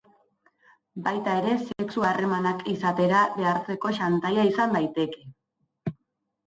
[1.07, 5.29] Baita ere sexu harremanak izatera behartzeko xantaia izan daiteke.